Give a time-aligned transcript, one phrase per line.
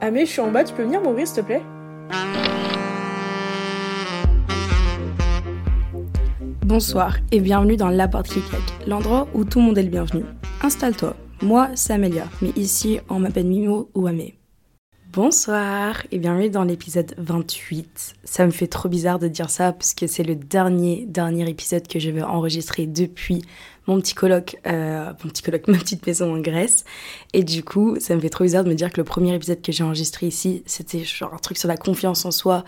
[0.00, 1.62] Amé, je suis en bas, tu peux venir m'ouvrir s'il te plaît?
[6.62, 9.90] Bonsoir et bienvenue dans La Porte qui claque, l'endroit où tout le monde est le
[9.90, 10.24] bienvenu.
[10.62, 14.34] Installe-toi, moi c'est Amélia, mais ici on m'appelle Mimo ou Amé.
[15.12, 18.14] Bonsoir et bienvenue dans l'épisode 28.
[18.24, 21.86] Ça me fait trop bizarre de dire ça parce que c'est le dernier, dernier épisode
[21.86, 23.42] que je vais enregistrer depuis
[23.86, 26.84] mon petit colloque, euh, mon petit colloque, ma petite maison en Grèce.
[27.32, 29.62] Et du coup, ça me fait trop bizarre de me dire que le premier épisode
[29.62, 32.64] que j'ai enregistré ici, c'était genre un truc sur la confiance en soi.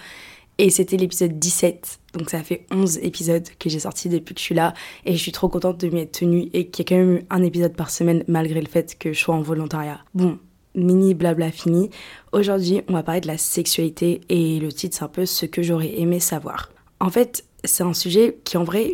[0.58, 1.98] Et c'était l'épisode 17.
[2.14, 4.72] Donc ça fait 11 épisodes que j'ai sortis depuis que je suis là.
[5.04, 7.16] Et je suis trop contente de m'y être tenue et qu'il y ait quand même
[7.16, 10.00] eu un épisode par semaine malgré le fait que je sois en volontariat.
[10.14, 10.38] Bon,
[10.74, 11.90] mini blabla fini.
[12.32, 15.62] Aujourd'hui, on va parler de la sexualité et le titre, c'est un peu ce que
[15.62, 16.70] j'aurais aimé savoir.
[17.00, 18.92] En fait, c'est un sujet qui, en vrai,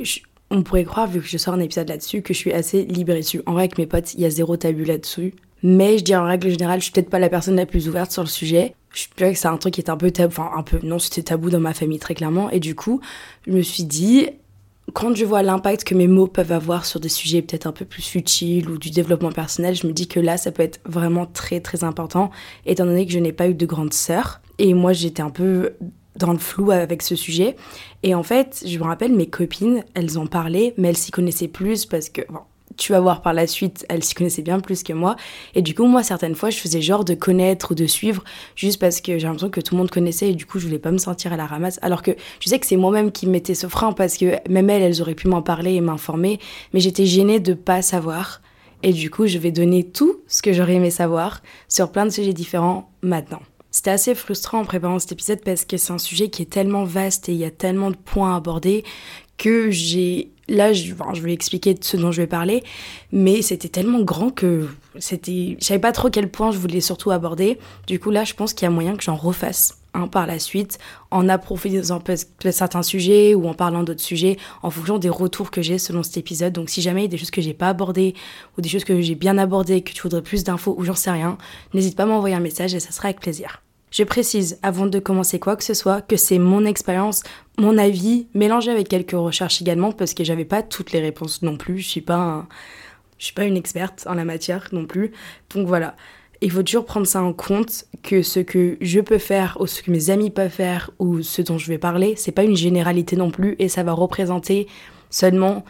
[0.53, 3.21] on pourrait croire, vu que je sors un épisode là-dessus, que je suis assez libérée
[3.21, 3.43] dessus.
[3.47, 5.35] En vrai, avec mes potes, il y a zéro tabou là-dessus.
[5.63, 8.13] Mais je dirais en règle générale, je suis peut-être pas la personne la plus ouverte
[8.13, 8.75] sur le sujet.
[8.93, 10.99] Je dirais que c'est un truc qui est un peu tabou, enfin un peu, non,
[10.99, 12.51] c'était tabou dans ma famille très clairement.
[12.51, 13.01] Et du coup,
[13.47, 14.29] je me suis dit,
[14.93, 17.87] quand je vois l'impact que mes mots peuvent avoir sur des sujets peut-être un peu
[17.87, 21.25] plus futiles ou du développement personnel, je me dis que là, ça peut être vraiment
[21.25, 22.31] très très important,
[22.67, 24.43] étant donné que je n'ai pas eu de grande sœur.
[24.59, 25.73] Et moi, j'étais un peu
[26.17, 27.57] dans le flou avec ce sujet.
[28.03, 31.49] Et en fait, je me rappelle, mes copines, elles en parlaient, mais elles s'y connaissaient
[31.49, 32.41] plus parce que, bon,
[32.77, 35.17] tu vas voir par la suite, elle s'y connaissait bien plus que moi.
[35.55, 38.25] Et du coup, moi, certaines fois, je faisais genre de connaître ou de suivre
[38.57, 40.79] juste parce que j'ai l'impression que tout le monde connaissait et du coup, je voulais
[40.79, 41.79] pas me sentir à la ramasse.
[41.83, 44.83] Alors que je sais que c'est moi-même qui mettais ce frein parce que même elles,
[44.83, 46.39] elles auraient pu m'en parler et m'informer,
[46.73, 48.41] mais j'étais gênée de pas savoir.
[48.83, 52.11] Et du coup, je vais donner tout ce que j'aurais aimé savoir sur plein de
[52.11, 53.43] sujets différents maintenant.
[53.73, 56.85] C'était assez frustrant en préparant cet épisode parce que c'est un sujet qui est tellement
[56.85, 58.85] vaste et il y a tellement de points à aborder
[59.39, 62.63] que j'ai là je, vais expliquer ce dont je vais parler
[63.13, 64.69] mais c'était tellement grand que
[64.99, 67.59] c'était je savais pas trop quel point je voulais surtout aborder.
[67.87, 70.39] Du coup là je pense qu'il y a moyen que j'en refasse un par la
[70.39, 70.79] suite
[71.11, 72.03] en approfondissant
[72.51, 76.19] certains sujets ou en parlant d'autres sujets en fonction des retours que j'ai selon cet
[76.19, 76.53] épisode.
[76.53, 78.15] Donc si jamais il y a des choses que j'ai pas abordées
[78.59, 81.11] ou des choses que j'ai bien abordées que tu voudrais plus d'infos ou j'en sais
[81.11, 81.39] rien
[81.73, 83.62] n'hésite pas à m'envoyer un message et ça sera avec plaisir
[83.93, 87.23] je précise, avant de commencer quoi que ce soit, que c'est mon expérience,
[87.59, 91.59] mon avis, mélangé avec quelques recherches également, parce que j'avais pas toutes les réponses non
[91.59, 91.79] plus.
[91.79, 92.49] Je suis pas,
[93.19, 95.13] je suis pas une experte en la matière non plus.
[95.55, 95.95] Donc voilà.
[96.41, 99.83] Il faut toujours prendre ça en compte que ce que je peux faire ou ce
[99.83, 103.15] que mes amis peuvent faire ou ce dont je vais parler, c'est pas une généralité
[103.15, 104.67] non plus et ça va représenter
[105.13, 105.65] seulement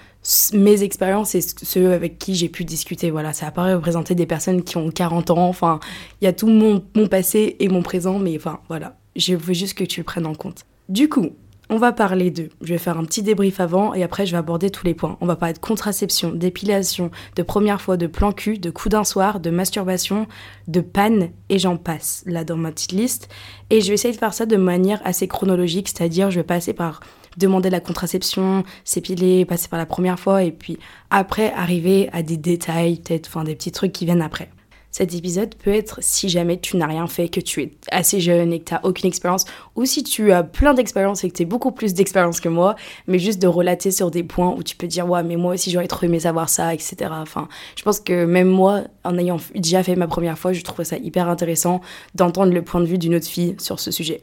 [0.55, 3.11] mes expériences et ceux avec qui j'ai pu discuter.
[3.11, 5.49] Voilà, ça pas représenter des personnes qui ont 40 ans.
[5.49, 5.81] Enfin,
[6.21, 8.97] il y a tout mon, passé et mon présent, mais enfin, voilà.
[9.17, 10.65] Je veux juste que tu le prennes en compte.
[10.89, 11.31] Du coup,
[11.69, 12.51] on va parler de.
[12.63, 15.19] Je vais faire un petit débrief avant et après je vais aborder tous les points.
[15.21, 19.05] On va parler de contraception, d'épilation, de première fois, de plan cul, de coup d'un
[19.05, 20.27] soir, de masturbation,
[20.69, 23.29] de panne et j'en passe là dans ma petite liste.
[23.71, 26.73] Et je vais essayer de faire ça de manière assez chronologique, c'est-à-dire je vais passer
[26.73, 27.01] par
[27.37, 30.79] demander la contraception, s'épiler, passer par la première fois, et puis
[31.11, 34.51] après arriver à des détails, peut-être, enfin des petits trucs qui viennent après.
[34.93, 38.53] Cet épisode peut être si jamais tu n'as rien fait, que tu es assez jeune
[38.53, 41.45] et que tu n'as aucune expérience, ou si tu as plein d'expérience et que tu
[41.45, 42.77] as beaucoup plus d'expérience que moi,
[43.07, 45.71] mais juste de relater sur des points où tu peux dire, ouais, mais moi aussi
[45.71, 46.97] j'aurais trop aimé savoir ça, etc.
[47.11, 50.85] Enfin, je pense que même moi, en ayant déjà fait ma première fois, je trouve
[50.85, 51.81] ça hyper intéressant
[52.15, 54.23] d'entendre le point de vue d'une autre fille sur ce sujet.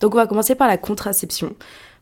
[0.00, 1.54] Donc on va commencer par la contraception.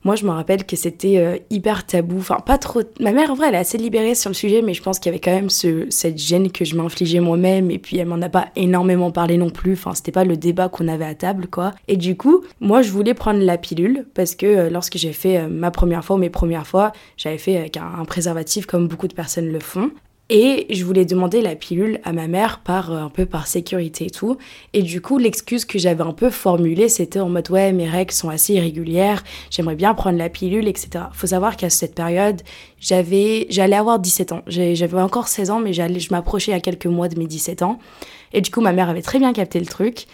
[0.04, 2.18] Moi, je me rappelle que c'était euh, hyper tabou.
[2.18, 2.82] Enfin, pas trop.
[3.00, 5.10] Ma mère, en vrai, elle est assez libérée sur le sujet, mais je pense qu'il
[5.10, 7.70] y avait quand même ce, cette gêne que je m'infligeais moi-même.
[7.70, 9.72] Et puis, elle m'en a pas énormément parlé non plus.
[9.72, 11.72] Enfin, c'était pas le débat qu'on avait à table, quoi.
[11.88, 15.38] Et du coup, moi, je voulais prendre la pilule parce que euh, lorsque j'ai fait
[15.38, 19.08] euh, ma première fois ou mes premières fois, j'avais fait avec un, préservatif comme beaucoup
[19.08, 19.90] de personnes le font.
[20.30, 24.06] Et je voulais demander la pilule à ma mère par euh, un peu par sécurité
[24.06, 24.36] et tout.
[24.74, 28.12] Et du coup, l'excuse que j'avais un peu formulée, c'était en mode ouais, mes règles
[28.12, 31.06] sont assez irrégulières, j'aimerais bien prendre la pilule, etc.
[31.14, 32.42] Faut savoir qu'à cette période,
[32.78, 34.42] j'avais, j'allais avoir 17 ans.
[34.46, 37.78] J'avais encore 16 ans, mais je m'approchais à quelques mois de mes 17 ans.
[38.34, 40.06] Et du coup, ma mère avait très bien capté le truc.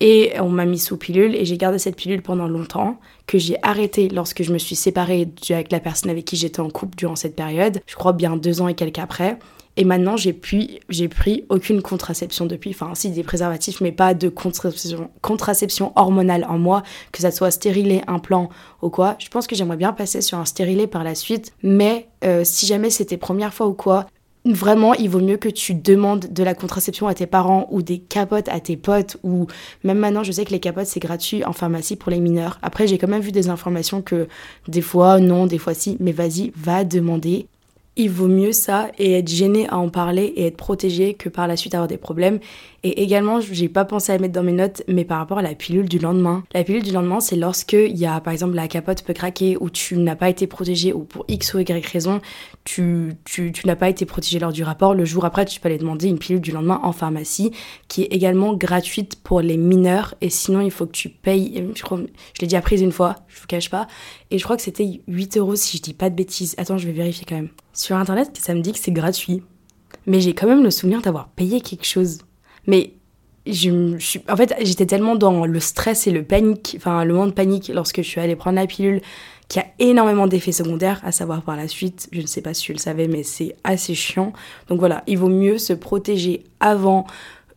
[0.00, 2.98] Et on m'a mis sous pilule et j'ai gardé cette pilule pendant longtemps,
[3.28, 6.70] que j'ai arrêté lorsque je me suis séparée avec la personne avec qui j'étais en
[6.70, 9.38] couple durant cette période, je crois bien deux ans et quelques après.
[9.76, 12.70] Et maintenant, j'ai pris, j'ai pris aucune contraception depuis.
[12.70, 17.50] Enfin, si des préservatifs, mais pas de contraception, contraception hormonale en moi, que ça soit
[17.50, 18.50] stérilé, implant
[18.82, 19.16] ou quoi.
[19.18, 21.54] Je pense que j'aimerais bien passer sur un stérilet par la suite.
[21.62, 24.06] Mais euh, si jamais c'était première fois ou quoi,
[24.44, 27.98] Vraiment, il vaut mieux que tu demandes de la contraception à tes parents ou des
[27.98, 29.46] capotes à tes potes ou
[29.84, 32.58] même maintenant, je sais que les capotes c'est gratuit en pharmacie pour les mineurs.
[32.60, 34.26] Après, j'ai quand même vu des informations que
[34.66, 37.46] des fois non, des fois si, mais vas-y, va demander
[37.96, 41.46] il vaut mieux ça et être gêné à en parler et être protégé que par
[41.46, 42.38] la suite avoir des problèmes.
[42.84, 45.54] Et également, j'ai pas pensé à mettre dans mes notes, mais par rapport à la
[45.54, 46.42] pilule du lendemain.
[46.52, 49.56] La pilule du lendemain, c'est lorsque il y a, par exemple, la capote peut craquer
[49.60, 52.20] ou tu n'as pas été protégé ou pour X ou Y raison,
[52.64, 54.94] tu, tu, tu n'as pas été protégé lors du rapport.
[54.94, 57.52] Le jour après, tu peux aller demander une pilule du lendemain en pharmacie
[57.88, 60.14] qui est également gratuite pour les mineurs.
[60.20, 63.16] Et sinon, il faut que tu payes, je, crois, je l'ai déjà prise une fois,
[63.28, 63.86] je vous cache pas.
[64.32, 66.54] Et je crois que c'était 8 euros si je dis pas de bêtises.
[66.56, 67.50] Attends, je vais vérifier quand même.
[67.82, 69.42] Sur internet, ça me dit que c'est gratuit.
[70.06, 72.18] Mais j'ai quand même le souvenir d'avoir payé quelque chose.
[72.68, 72.92] Mais
[73.44, 77.26] je, suis, en fait, j'étais tellement dans le stress et le panique, enfin le moment
[77.26, 79.00] de panique lorsque je suis allée prendre la pilule,
[79.48, 82.62] qui a énormément d'effets secondaires, à savoir par la suite, je ne sais pas si
[82.62, 84.32] tu le savais, mais c'est assez chiant.
[84.68, 87.04] Donc voilà, il vaut mieux se protéger avant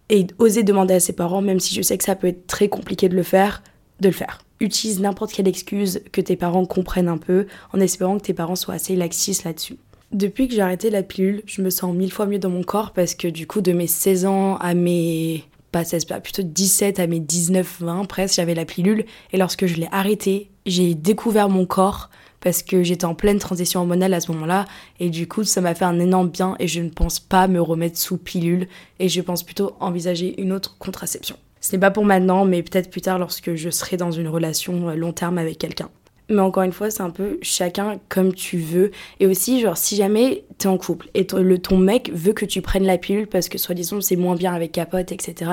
[0.09, 2.67] et oser demander à ses parents, même si je sais que ça peut être très
[2.67, 3.61] compliqué de le faire,
[3.99, 4.41] de le faire.
[4.59, 8.55] Utilise n'importe quelle excuse que tes parents comprennent un peu, en espérant que tes parents
[8.55, 9.77] soient assez laxistes là-dessus.
[10.11, 12.91] Depuis que j'ai arrêté la pilule, je me sens mille fois mieux dans mon corps
[12.91, 15.43] parce que du coup, de mes 16 ans à mes.
[15.71, 19.05] pas 16, plutôt 17 à mes 19, 20 presque, j'avais la pilule.
[19.33, 22.09] Et lorsque je l'ai arrêtée, j'ai découvert mon corps
[22.39, 24.65] parce que j'étais en pleine transition hormonale à ce moment-là.
[24.99, 27.59] Et du coup, ça m'a fait un énorme bien et je ne pense pas me
[27.59, 28.67] remettre sous pilule.
[28.99, 31.37] Et je pense plutôt envisager une autre contraception.
[31.59, 34.91] Ce n'est pas pour maintenant, mais peut-être plus tard lorsque je serai dans une relation
[34.91, 35.89] long terme avec quelqu'un.
[36.29, 38.91] Mais encore une fois, c'est un peu chacun comme tu veux.
[39.19, 42.45] Et aussi, genre, si jamais t'es en couple et ton, le, ton mec veut que
[42.45, 45.51] tu prennes la pilule parce que soi-disant c'est moins bien avec capote, etc.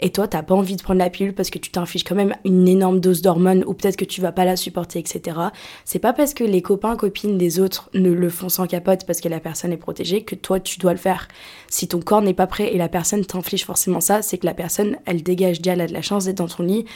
[0.00, 2.34] et toi, t'as pas envie de prendre la pilule parce que tu t'infiches quand même
[2.46, 5.36] une énorme dose d'hormones ou peut-être que tu vas pas la supporter, etc.
[5.84, 9.20] C'est pas parce que les copains, copines des autres ne le font sans capote parce
[9.20, 11.28] que la personne est protégée que toi, tu dois le faire.
[11.68, 14.54] Si ton corps n'est pas prêt et la personne t'inflige forcément ça, c'est que la
[14.54, 16.86] personne, elle dégage déjà, elle a de la chance d'être dans ton lit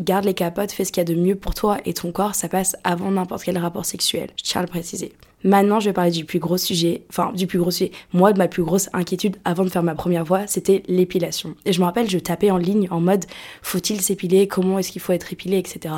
[0.00, 2.34] garde les capotes, fais ce qu'il y a de mieux pour toi et ton corps,
[2.34, 4.30] ça passe avant n'importe quel rapport sexuel.
[4.36, 5.12] Je tiens à le préciser.
[5.42, 7.92] Maintenant, je vais parler du plus gros sujet, enfin du plus gros sujet.
[8.12, 11.54] Moi, de ma plus grosse inquiétude avant de faire ma première voix, c'était l'épilation.
[11.64, 13.24] Et je me rappelle, je tapais en ligne en mode
[13.62, 15.94] faut-il s'épiler, comment est-ce qu'il faut être épilé, etc.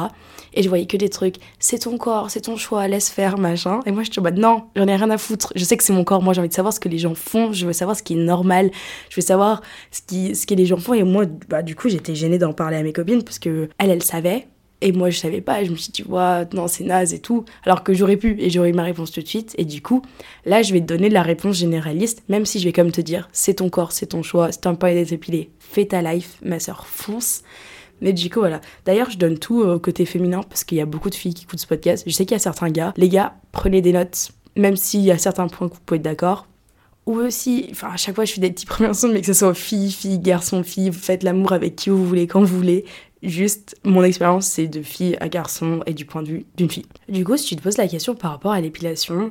[0.55, 3.81] Et je voyais que des trucs, c'est ton corps, c'est ton choix, laisse faire, machin.
[3.87, 5.53] Et moi, je en mode non, j'en ai rien à foutre.
[5.57, 7.15] Je sais que c'est mon corps, moi j'ai envie de savoir ce que les gens
[7.15, 8.71] font, je veux savoir ce qui est normal,
[9.11, 10.95] je veux savoir ce, qui, ce que les gens font.
[10.95, 13.91] Et moi, bah, du coup, j'étais gênée d'en parler à mes copines parce que elles,
[13.91, 14.47] elles savaient,
[14.83, 15.65] et moi, je savais pas.
[15.65, 17.45] Je me suis dit, ouais, non, c'est naze et tout.
[17.65, 19.55] Alors que j'aurais pu et j'aurais eu ma réponse tout de suite.
[19.57, 20.03] Et du coup,
[20.45, 23.29] là, je vais te donner la réponse généraliste, même si je vais comme te dire,
[23.33, 25.13] c'est ton corps, c'est ton choix, c'est un pas d'être.
[25.59, 27.43] Fais ta life, ma soeur, fonce.
[28.01, 28.61] Mais du coup, voilà.
[28.85, 31.45] D'ailleurs, je donne tout au côté féminin parce qu'il y a beaucoup de filles qui
[31.45, 32.03] écoutent ce podcast.
[32.07, 32.93] Je sais qu'il y a certains gars.
[32.97, 36.03] Les gars, prenez des notes, même s'il y a certains points que vous pouvez être
[36.03, 36.49] d'accord.
[37.07, 39.33] Ou aussi, enfin, à chaque fois, je fais des petits premiers ensemble, mais que ce
[39.33, 42.85] soit fille, fille, garçon, fille, vous faites l'amour avec qui vous voulez, quand vous voulez.
[43.23, 46.87] Juste, mon expérience, c'est de fille à garçon et du point de vue d'une fille.
[47.09, 49.31] Du coup, si tu te poses la question par rapport à l'épilation,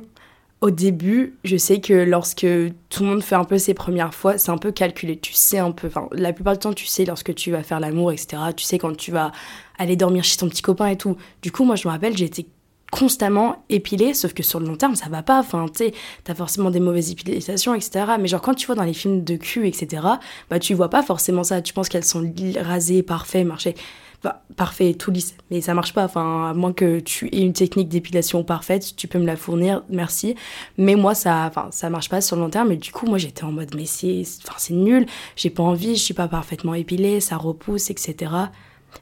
[0.62, 2.46] au début, je sais que lorsque
[2.88, 5.18] tout le monde fait un peu ses premières fois, c'est un peu calculé.
[5.18, 7.80] Tu sais un peu, enfin, la plupart du temps, tu sais lorsque tu vas faire
[7.80, 8.40] l'amour, etc.
[8.56, 9.32] Tu sais quand tu vas
[9.76, 11.16] aller dormir chez ton petit copain et tout.
[11.42, 12.46] Du coup, moi, je me rappelle, été
[12.92, 15.40] constamment épilée, sauf que sur le long terme, ça va pas.
[15.40, 15.90] Enfin, tu
[16.24, 18.04] t'as forcément des mauvaises épilisations, etc.
[18.20, 20.02] Mais genre, quand tu vois dans les films de cul, etc.,
[20.50, 21.62] bah, tu vois pas forcément ça.
[21.62, 22.30] Tu penses qu'elles sont
[22.60, 23.74] rasées, parfait, marché.
[24.22, 25.34] Bah, parfait, tout lisse.
[25.50, 26.04] Mais ça marche pas.
[26.04, 29.82] Enfin, à moins que tu aies une technique d'épilation parfaite, tu peux me la fournir,
[29.88, 30.36] merci.
[30.76, 32.72] Mais moi, ça, enfin, ça marche pas sur le long terme.
[32.72, 35.06] Et du coup, moi, j'étais en mode, mais c'est, enfin, c'est nul.
[35.34, 38.32] J'ai pas envie, je suis pas parfaitement épilée, ça repousse, etc.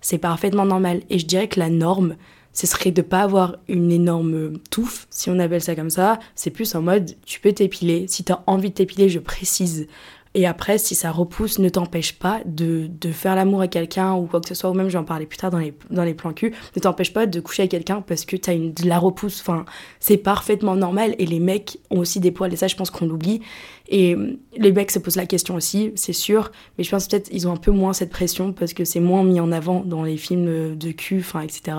[0.01, 1.03] C'est parfaitement normal.
[1.11, 2.15] Et je dirais que la norme,
[2.53, 6.19] ce serait de pas avoir une énorme touffe, si on appelle ça comme ça.
[6.35, 8.07] C'est plus en mode, tu peux t'épiler.
[8.09, 9.87] Si tu as envie de t'épiler, je précise.
[10.35, 14.27] Et après, si ça repousse, ne t'empêche pas de, de faire l'amour à quelqu'un ou
[14.27, 16.33] quoi que ce soit, ou même j'en parlais plus tard dans les, dans les plans
[16.33, 19.41] cul, ne t'empêche pas de coucher avec quelqu'un parce que t'as une, de la repousse.
[19.41, 19.65] Enfin,
[19.99, 21.17] c'est parfaitement normal.
[21.19, 23.41] Et les mecs ont aussi des poils, et ça, je pense qu'on l'oublie.
[23.89, 24.17] Et
[24.57, 27.53] les mecs se posent la question aussi, c'est sûr, mais je pense peut-être ils ont
[27.53, 30.77] un peu moins cette pression parce que c'est moins mis en avant dans les films
[30.77, 31.77] de cul, enfin, etc.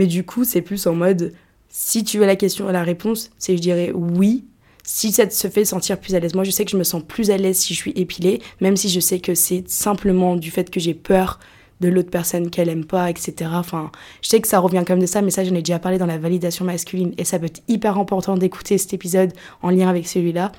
[0.00, 1.34] Mais du coup, c'est plus en mode,
[1.68, 4.46] si tu veux la question et la réponse, c'est je dirais oui.
[4.82, 7.02] Si ça te fait sentir plus à l'aise, moi je sais que je me sens
[7.06, 10.50] plus à l'aise si je suis épilée, même si je sais que c'est simplement du
[10.50, 11.38] fait que j'ai peur
[11.82, 13.50] de l'autre personne qu'elle aime pas, etc.
[13.52, 13.92] Enfin,
[14.22, 16.06] je sais que ça revient comme de ça, mais ça j'en ai déjà parlé dans
[16.06, 20.08] la validation masculine et ça peut être hyper important d'écouter cet épisode en lien avec
[20.08, 20.50] celui-là.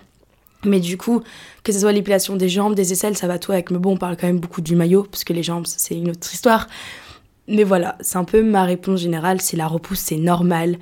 [0.65, 1.23] Mais du coup,
[1.63, 3.71] que ce soit l'épilation des jambes, des aisselles, ça va tout avec.
[3.71, 6.11] Mais bon, on parle quand même beaucoup du maillot, parce que les jambes, c'est une
[6.11, 6.67] autre histoire.
[7.51, 9.41] Mais voilà, c'est un peu ma réponse générale.
[9.41, 10.77] C'est la repousse, c'est normal.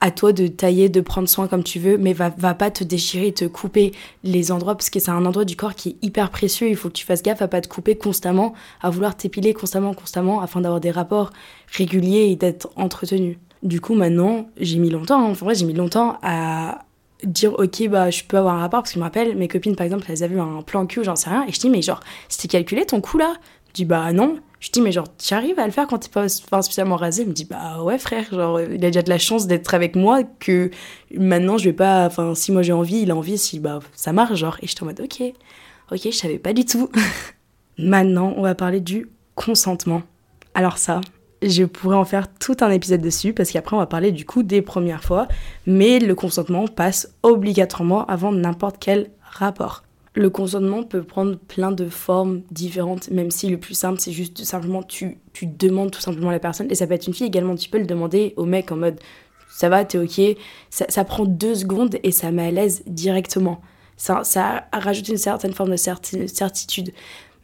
[0.00, 2.84] À toi de tailler, de prendre soin comme tu veux, mais va, va pas te
[2.84, 3.92] déchirer, te couper
[4.22, 6.68] les endroits, parce que c'est un endroit du corps qui est hyper précieux.
[6.68, 9.92] Il faut que tu fasses gaffe à pas te couper constamment, à vouloir t'épiler constamment,
[9.92, 11.30] constamment, afin d'avoir des rapports
[11.72, 13.38] réguliers et d'être entretenu.
[13.62, 15.30] Du coup, maintenant, j'ai mis longtemps, hein.
[15.30, 16.84] en vrai, j'ai mis longtemps à,
[17.24, 19.76] dire ok bah je peux avoir un rapport parce que je me rappelle mes copines
[19.76, 22.00] par exemple elles avaient un plan cul j'en sais rien et je dis mais genre
[22.28, 23.34] c'était calculé ton coup là?
[23.68, 26.08] Je dis bah non je dis mais genre tu arrives à le faire quand t'es
[26.08, 26.26] pas
[26.62, 27.22] spécialement rasé?
[27.22, 29.94] Il me dit bah ouais frère genre il a déjà de la chance d'être avec
[29.94, 30.70] moi que
[31.14, 34.14] maintenant je vais pas enfin si moi j'ai envie il a envie si bah ça
[34.14, 34.56] marche genre.
[34.62, 35.22] Et je en mode ok
[35.92, 36.88] ok je savais pas du tout.
[37.78, 40.00] Maintenant on va parler du consentement.
[40.54, 41.02] Alors ça
[41.42, 44.42] je pourrais en faire tout un épisode dessus parce qu'après on va parler du coup
[44.42, 45.28] des premières fois,
[45.66, 49.83] mais le consentement passe obligatoirement avant n'importe quel rapport.
[50.14, 54.44] Le consentement peut prendre plein de formes différentes, même si le plus simple c'est juste
[54.44, 57.26] simplement tu, tu demandes tout simplement à la personne, et ça peut être une fille
[57.26, 59.00] également, tu peux le demander au mec en mode
[59.54, 60.36] ça va, t'es ok,
[60.68, 63.60] ça, ça, prend deux secondes et ça met à l'aise directement.
[63.96, 66.92] Ça, ça rajoute une certaine forme de certitude.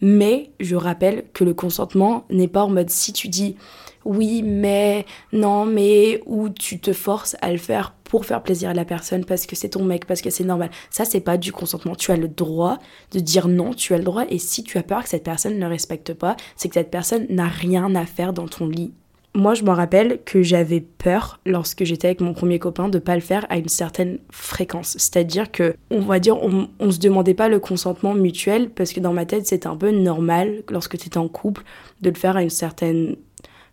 [0.00, 3.54] Mais je rappelle que le consentement n'est pas en mode si tu dis
[4.04, 8.74] oui, mais, non, mais, ou tu te forces à le faire pour faire plaisir à
[8.74, 10.70] la personne parce que c'est ton mec, parce que c'est normal.
[10.90, 11.94] Ça, c'est pas du consentement.
[11.94, 12.78] Tu as le droit
[13.12, 15.58] de dire non, tu as le droit, et si tu as peur que cette personne
[15.58, 18.92] ne respecte pas, c'est que cette personne n'a rien à faire dans ton lit.
[19.32, 23.14] Moi, je me rappelle que j'avais peur lorsque j'étais avec mon premier copain de pas
[23.14, 24.96] le faire à une certaine fréquence.
[24.98, 28.98] C'est-à-dire que, on va dire, on, on se demandait pas le consentement mutuel parce que
[28.98, 31.62] dans ma tête, c'était un peu normal lorsque tu étais en couple
[32.00, 33.14] de le faire à une certaine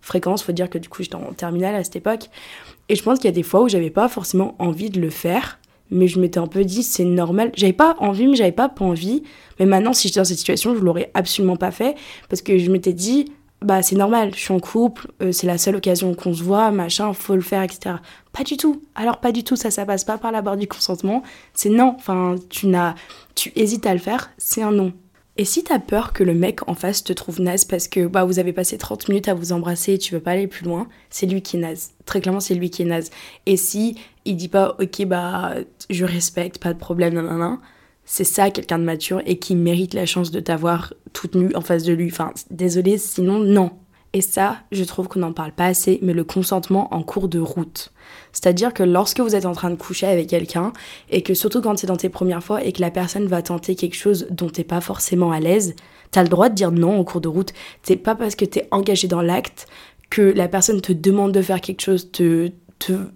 [0.02, 0.44] fréquence.
[0.44, 2.30] Faut dire que du coup, j'étais en terminale à cette époque.
[2.90, 5.10] Et je pense qu'il y a des fois où j'avais pas forcément envie de le
[5.10, 5.60] faire,
[5.92, 7.52] mais je m'étais un peu dit, c'est normal.
[7.56, 9.24] J'avais pas envie, mais j'avais pas pas envie.
[9.60, 11.96] Mais maintenant, si j'étais dans cette situation, je l'aurais absolument pas fait,
[12.30, 15.58] parce que je m'étais dit, bah c'est normal, je suis en couple, euh, c'est la
[15.58, 17.96] seule occasion qu'on se voit, machin, faut le faire, etc.
[18.32, 18.84] Pas du tout.
[18.96, 21.24] Alors pas du tout, ça, ça passe pas par la barre du consentement.
[21.54, 21.96] C'est non.
[21.98, 22.94] Enfin, tu n'as,
[23.36, 24.94] tu hésites à le faire, c'est un non.
[25.40, 28.26] Et si t'as peur que le mec en face te trouve naze parce que bah,
[28.26, 30.88] vous avez passé 30 minutes à vous embrasser et tu veux pas aller plus loin,
[31.12, 31.92] c'est lui qui est naze.
[32.06, 33.12] Très clairement, c'est lui qui est naze.
[33.46, 35.54] Et si il dit pas, ok, bah,
[35.92, 37.60] je respecte, pas de problème, nan,
[38.04, 41.62] c'est ça quelqu'un de mature et qui mérite la chance de t'avoir toute nue en
[41.62, 42.10] face de lui.
[42.12, 43.72] Enfin, désolé, sinon, non.
[44.14, 47.40] Et ça, je trouve qu'on n'en parle pas assez, mais le consentement en cours de
[47.40, 47.92] route.
[48.38, 50.72] C'est-à-dire que lorsque vous êtes en train de coucher avec quelqu'un,
[51.10, 53.74] et que surtout quand c'est dans tes premières fois, et que la personne va tenter
[53.74, 55.76] quelque chose dont t'es pas forcément à l'aise,
[56.12, 57.52] t'as le droit de dire non en cours de route.
[57.82, 59.66] C'est pas parce que t'es engagé dans l'acte
[60.12, 62.52] que la personne te demande de faire quelque chose, te,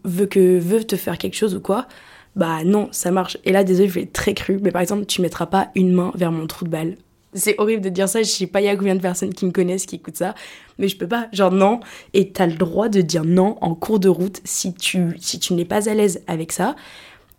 [0.03, 1.87] veut veut te faire quelque chose ou quoi.
[2.35, 3.37] Bah non, ça marche.
[3.45, 5.93] Et là, désolé, je vais être très cru, mais par exemple, tu mettras pas une
[5.93, 6.97] main vers mon trou de balle
[7.33, 9.45] c'est horrible de dire ça, je sais pas il y a combien de personnes qui
[9.45, 10.35] me connaissent qui écoutent ça,
[10.77, 11.79] mais je peux pas, genre non,
[12.13, 15.53] et t'as le droit de dire non en cours de route si tu, si tu
[15.53, 16.75] n'es pas à l'aise avec ça,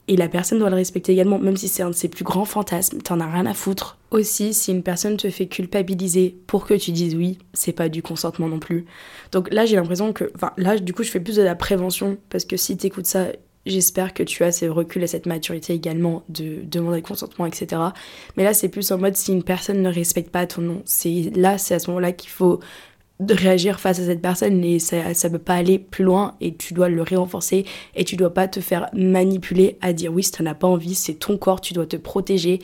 [0.08, 2.44] et la personne doit le respecter également, même si c'est un de ses plus grands
[2.44, 3.98] fantasmes, t'en as rien à foutre.
[4.10, 8.02] Aussi, si une personne te fait culpabiliser pour que tu dises oui, c'est pas du
[8.02, 8.84] consentement non plus.
[9.30, 12.18] Donc là, j'ai l'impression que, enfin là, du coup, je fais plus de la prévention,
[12.30, 13.28] parce que si t'écoutes ça,
[13.64, 17.80] J'espère que tu as ce recul et cette maturité également de demander consentement, etc.
[18.36, 20.82] Mais là, c'est plus en mode si une personne ne respecte pas ton nom.
[20.84, 22.60] C'est là, c'est à ce moment-là qu'il faut
[23.30, 26.74] réagir face à cette personne et ça, ça peut pas aller plus loin et tu
[26.74, 27.64] dois le renforcer
[27.94, 30.94] et tu dois pas te faire manipuler à dire oui, si tu n'as pas envie,
[30.94, 32.60] c'est ton corps, tu dois te protéger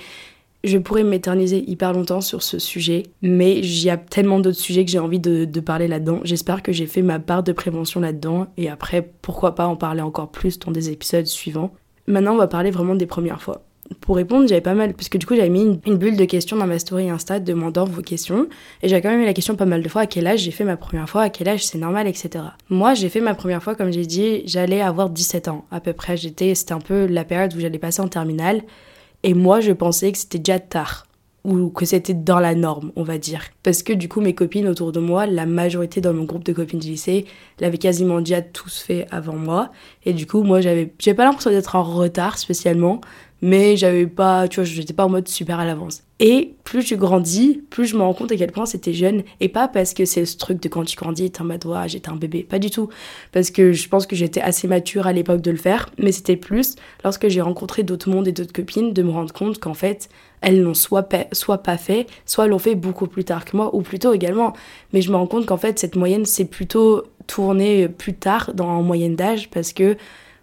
[0.64, 4.84] je pourrais m'éterniser hyper longtemps sur ce sujet, mais il y a tellement d'autres sujets
[4.84, 6.20] que j'ai envie de, parler là-dedans.
[6.24, 10.00] J'espère que j'ai fait ma part de prévention là-dedans, et après, pourquoi pas en parler
[10.00, 11.72] encore plus dans des épisodes suivants.
[12.06, 13.64] Maintenant, on va parler vraiment des premières fois.
[14.00, 16.66] Pour répondre, j'avais pas mal, puisque du coup, j'avais mis une, bulle de questions dans
[16.66, 18.48] ma story Insta demandant vos questions,
[18.82, 20.50] et j'ai quand même eu la question pas mal de fois à quel âge j'ai
[20.50, 22.44] fait ma première fois, à quel âge c'est normal, etc.
[22.68, 25.92] Moi, j'ai fait ma première fois, comme j'ai dit, j'allais avoir 17 ans à peu
[25.92, 26.16] près.
[26.16, 28.62] J'étais, c'était un peu la période où j'allais passer en terminale.
[29.22, 31.04] Et moi, je pensais que c'était déjà tard
[31.44, 33.42] ou que c'était dans la norme, on va dire.
[33.62, 36.52] Parce que du coup, mes copines autour de moi, la majorité dans mon groupe de
[36.52, 37.25] copines du lycée,
[37.60, 39.70] l'avaient quasiment déjà tous fait avant moi.
[40.04, 43.00] Et du coup, moi, j'avais, pas l'impression d'être en retard spécialement,
[43.40, 46.02] mais j'avais pas, tu vois, j'étais pas en mode super à l'avance.
[46.20, 49.22] Et plus je grandis, plus je me rends compte à quel point c'était jeune.
[49.40, 52.08] Et pas parce que c'est ce truc de quand tu grandis, t'es en mode, j'étais
[52.08, 52.42] un bébé.
[52.42, 52.88] Pas du tout.
[53.30, 55.88] Parce que je pense que j'étais assez mature à l'époque de le faire.
[55.96, 59.58] Mais c'était plus lorsque j'ai rencontré d'autres mondes et d'autres copines de me rendre compte
[59.60, 60.08] qu'en fait,
[60.40, 63.75] elles l'ont soit, pas, soit pas fait, soit l'ont fait beaucoup plus tard que moi,
[63.75, 64.54] ou plutôt également.
[64.92, 68.68] Mais je me rends compte qu'en fait, cette moyenne, c'est plutôt tourné plus tard dans
[68.68, 69.96] en moyenne d'âge parce que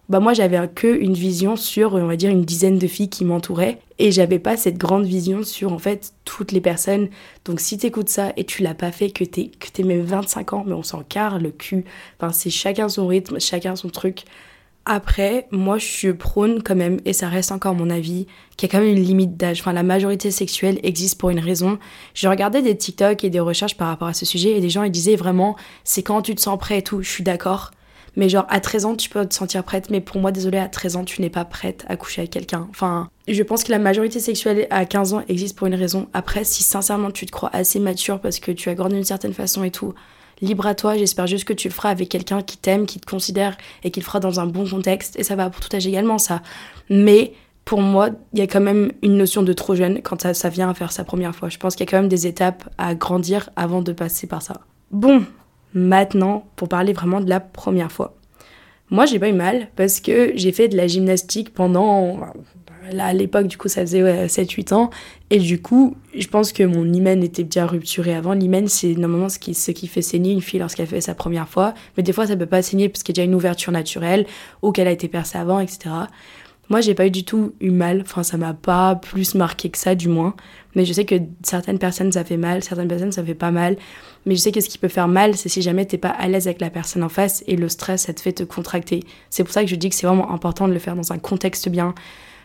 [0.07, 3.25] bah moi j'avais que une vision sur on va dire une dizaine de filles qui
[3.25, 3.79] m'entouraient.
[3.97, 7.09] Et j'avais pas cette grande vision sur en fait toutes les personnes.
[7.45, 10.53] Donc si t'écoutes ça et tu l'as pas fait que t'es que t'es même 25
[10.53, 11.85] ans mais on s'en carre le cul.
[12.19, 14.25] Enfin c'est chacun son rythme chacun son truc.
[14.85, 18.71] Après moi je suis prône quand même et ça reste encore mon avis qu'il y
[18.71, 19.61] a quand même une limite d'âge.
[19.61, 21.79] Enfin la majorité sexuelle existe pour une raison.
[22.13, 24.83] J'ai regardé des TikTok et des recherches par rapport à ce sujet et des gens
[24.83, 27.01] ils disaient vraiment c'est quand tu te sens prêt et tout.
[27.01, 27.71] Je suis d'accord
[28.15, 30.67] mais genre, à 13 ans, tu peux te sentir prête, mais pour moi, désolé, à
[30.67, 32.67] 13 ans, tu n'es pas prête à coucher avec quelqu'un.
[32.69, 36.07] Enfin, je pense que la majorité sexuelle à 15 ans existe pour une raison.
[36.13, 39.33] Après, si sincèrement tu te crois assez mature parce que tu as grandi d'une certaine
[39.33, 39.93] façon et tout,
[40.41, 43.09] libre à toi, j'espère juste que tu le feras avec quelqu'un qui t'aime, qui te
[43.09, 45.17] considère et qui le fera dans un bon contexte.
[45.19, 46.41] Et ça va pour tout âge également, ça.
[46.89, 47.33] Mais
[47.65, 50.49] pour moi, il y a quand même une notion de trop jeune quand ça, ça
[50.49, 51.49] vient à faire sa première fois.
[51.49, 54.41] Je pense qu'il y a quand même des étapes à grandir avant de passer par
[54.41, 54.61] ça.
[54.91, 55.25] Bon,
[55.75, 58.15] maintenant pour parler vraiment de la première fois.
[58.89, 62.19] Moi, j'ai pas eu mal parce que j'ai fait de la gymnastique pendant.
[62.91, 64.89] Là, à l'époque, du coup, ça faisait 7-8 ans.
[65.31, 68.33] Et du coup, je pense que mon hymen était bien rupturé avant.
[68.33, 71.49] L'hymen, c'est normalement ce qui, ce qui fait saigner une fille lorsqu'elle fait sa première
[71.49, 71.73] fois.
[71.97, 74.27] Mais des fois, ça peut pas saigner parce qu'il y a déjà une ouverture naturelle
[74.61, 75.89] ou qu'elle a été percée avant, etc.
[76.69, 78.01] Moi, j'ai pas eu du tout eu mal.
[78.01, 80.35] Enfin, ça m'a pas plus marqué que ça, du moins.
[80.75, 82.63] Mais je sais que certaines personnes, ça fait mal.
[82.63, 83.77] Certaines personnes, ça fait pas mal.
[84.25, 86.27] Mais je sais que ce qui peut faire mal, c'est si jamais t'es pas à
[86.27, 89.03] l'aise avec la personne en face et le stress, ça te fait te contracter.
[89.29, 91.17] C'est pour ça que je dis que c'est vraiment important de le faire dans un
[91.17, 91.95] contexte bien.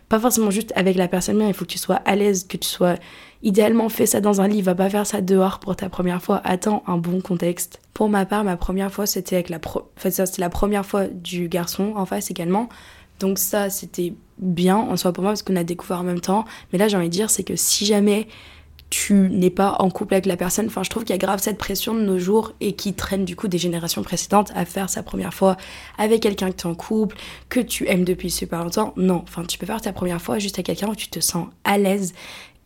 [0.09, 1.49] Pas forcément juste avec la personne bien.
[1.49, 2.97] Il faut que tu sois à l'aise, que tu sois
[3.43, 4.61] idéalement fais ça dans un lit.
[4.63, 6.41] Va pas faire ça dehors pour ta première fois.
[6.45, 7.81] Attends un bon contexte.
[7.95, 9.91] Pour ma part, ma première fois, c'était avec la pro...
[9.97, 12.69] enfin, c'était la première fois du garçon en face également.
[13.21, 16.45] Donc ça, c'était bien en soi pour moi parce qu'on a découvert en même temps.
[16.73, 18.27] Mais là, j'ai envie de dire, c'est que si jamais
[18.91, 21.41] tu n'es pas en couple avec la personne, enfin, je trouve qu'il y a grave
[21.41, 24.91] cette pression de nos jours et qui traîne du coup des générations précédentes à faire
[24.91, 25.57] sa première fois
[25.97, 27.17] avec quelqu'un que tu es en couple,
[27.49, 28.93] que tu aimes depuis super longtemps.
[28.97, 31.47] Non, enfin, tu peux faire ta première fois juste avec quelqu'un où tu te sens
[31.63, 32.13] à l'aise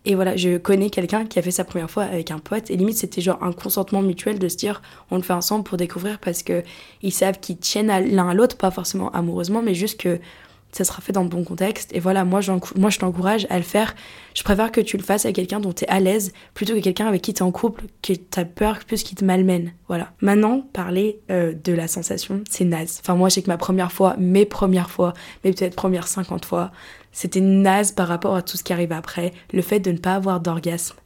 [0.07, 2.77] et voilà, je connais quelqu'un qui a fait sa première fois avec un pote et
[2.77, 6.19] limite c'était genre un consentement mutuel de se dire on le fait ensemble pour découvrir
[6.19, 6.63] parce que
[7.03, 10.21] ils savent qu'ils tiennent l'un à l'autre, pas forcément amoureusement, mais juste que
[10.77, 11.91] ça sera fait dans le bon contexte.
[11.95, 12.41] Et voilà, moi,
[12.77, 13.95] moi je t'encourage à le faire.
[14.35, 16.81] Je préfère que tu le fasses avec quelqu'un dont tu es à l'aise plutôt que
[16.81, 19.73] quelqu'un avec qui tu es en couple, qui t'as peur plus qu'il te malmène.
[19.87, 20.13] Voilà.
[20.21, 22.99] Maintenant, parler euh, de la sensation, c'est naze.
[23.03, 26.45] Enfin, moi, je sais que ma première fois, mes premières fois, mais peut-être premières 50
[26.45, 26.73] fois,
[27.13, 29.33] c'était naze par rapport à tout ce qui arrive après.
[29.53, 30.97] Le fait de ne pas avoir d'orgasme.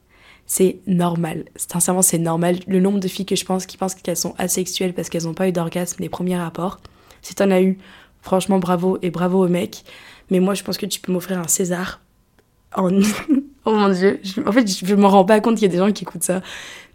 [0.47, 1.45] C'est normal.
[1.55, 2.57] Sincèrement, c'est normal.
[2.65, 5.35] Le nombre de filles que je pense qui pensent qu'elles sont asexuelles parce qu'elles n'ont
[5.35, 6.79] pas eu d'orgasme les premiers rapports.
[7.21, 7.77] Si t'en as eu,
[8.21, 9.83] Franchement, bravo et bravo au mec.
[10.29, 12.01] Mais moi, je pense que tu peux m'offrir un César.
[12.77, 12.89] Oh,
[13.65, 14.19] oh mon dieu.
[14.45, 16.41] en fait, je me rends pas compte qu'il y a des gens qui écoutent ça.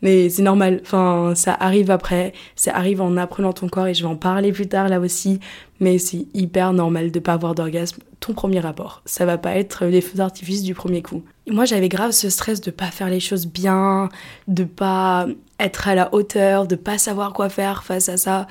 [0.02, 0.80] Mais c'est normal.
[0.82, 2.32] Enfin, ça arrive après.
[2.56, 5.40] Ça arrive en apprenant ton corps et je vais en parler plus tard là aussi.
[5.80, 9.02] Mais c'est hyper normal de pas avoir d'orgasme ton premier rapport.
[9.04, 11.22] Ça va pas être les feux d'artifice du premier coup.
[11.50, 14.08] moi, j'avais grave ce stress de pas faire les choses bien,
[14.48, 15.26] de pas
[15.58, 18.46] être à la hauteur, de pas savoir quoi faire face à ça.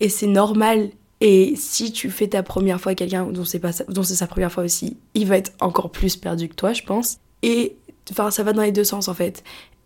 [0.00, 3.60] Et c'est normal et si tu fais ta première fois à quelqu'un dont c'est
[4.14, 7.18] sa première fois aussi, il va être encore plus perdu que toi, je pense.
[7.42, 7.76] Et
[8.10, 9.42] enfin, ça va dans les deux sens en fait.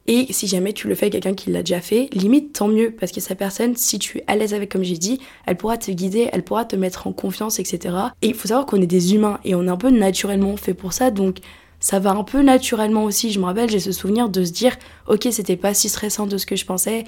[0.06, 2.90] Et si jamais tu le fais à quelqu'un qui l'a déjà fait, limite tant mieux
[2.90, 5.76] parce que sa personne, si tu es à l'aise avec comme j'ai dit, elle pourra
[5.76, 7.94] te guider, elle pourra te mettre en confiance, etc.
[8.22, 10.74] Et il faut savoir qu'on est des humains et on est un peu naturellement fait
[10.74, 11.38] pour ça, donc
[11.78, 13.30] ça va un peu naturellement aussi.
[13.30, 16.38] Je me rappelle, j'ai ce souvenir de se dire, ok, c'était pas si stressant de
[16.38, 17.04] ce que je pensais.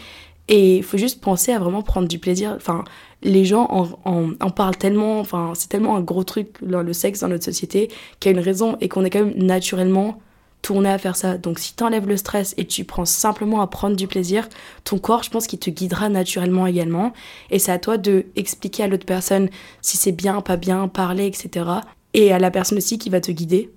[0.49, 2.55] Et il faut juste penser à vraiment prendre du plaisir.
[2.57, 2.85] Enfin,
[3.23, 7.29] les gens en, en, parlent tellement, enfin, c'est tellement un gros truc, le, sexe dans
[7.29, 10.21] notre société, qu'il y a une raison et qu'on est quand même naturellement
[10.61, 11.39] tourné à faire ça.
[11.39, 14.49] Donc si t'enlèves le stress et tu prends simplement à prendre du plaisir,
[14.85, 17.13] ton corps, je pense qu'il te guidera naturellement également.
[17.51, 19.49] Et c'est à toi de expliquer à l'autre personne
[19.81, 21.67] si c'est bien, pas bien, parler, etc.
[22.15, 23.71] Et à la personne aussi qui va te guider.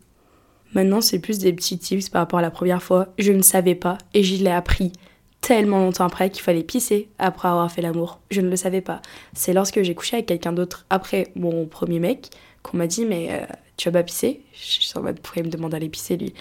[0.73, 3.08] Maintenant, c'est plus des petits tips par rapport à la première fois.
[3.17, 4.91] Je ne savais pas et j'y l'ai appris
[5.45, 8.19] tellement longtemps après qu'il fallait pisser après avoir fait l'amour.
[8.31, 9.03] Je ne le savais pas.
[9.34, 12.31] C'est lorsque j'ai couché avec quelqu'un d'autre après mon premier mec
[12.63, 13.45] qu'on m'a dit mais euh,
[13.77, 16.34] tu vas pas pisser Je suis en mode pourquoi il me demande d'aller pisser lui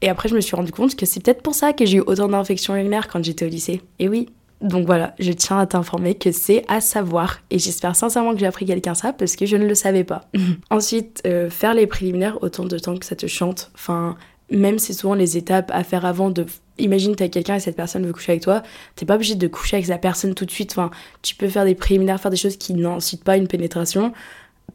[0.00, 2.02] Et après je me suis rendu compte que c'est peut-être pour ça que j'ai eu
[2.06, 3.82] autant d'infections urinaires quand j'étais au lycée.
[3.98, 4.30] Et oui.
[4.62, 8.46] Donc voilà, je tiens à t'informer que c'est à savoir et j'espère sincèrement que j'ai
[8.46, 10.30] appris quelqu'un ça parce que je ne le savais pas.
[10.70, 13.70] Ensuite, euh, faire les préliminaires autant de temps que ça te chante.
[13.74, 14.16] Enfin,
[14.50, 16.46] même c'est souvent les étapes à faire avant de
[16.78, 18.62] imagine t'as quelqu'un et cette personne veut coucher avec toi
[18.94, 20.72] t'es pas obligé de coucher avec la personne tout de suite.
[20.72, 20.90] Enfin
[21.22, 24.12] tu peux faire des préliminaires faire des choses qui n'incitent pas une pénétration